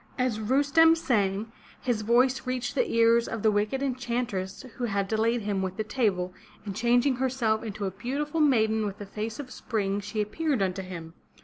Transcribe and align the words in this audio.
As 0.17 0.39
Rustem 0.39 0.95
sang, 0.97 1.51
his 1.79 2.01
voice 2.01 2.47
reached 2.47 2.73
the 2.73 2.89
ears 2.89 3.27
of 3.27 3.43
the 3.43 3.51
wicked 3.51 3.83
enchantress 3.83 4.63
who 4.77 4.85
had 4.85 5.07
delayed 5.07 5.41
him 5.41 5.61
with 5.61 5.77
the 5.77 5.83
table, 5.83 6.33
and 6.65 6.75
changing 6.75 7.17
herself 7.17 7.61
into 7.61 7.85
a 7.85 7.91
beautiful 7.91 8.39
maiden 8.39 8.87
with 8.87 8.99
a 8.99 9.05
face 9.05 9.39
of 9.39 9.51
spring 9.51 9.99
she 9.99 10.19
appeared 10.19 10.63
unto 10.63 10.81
him. 10.81 11.13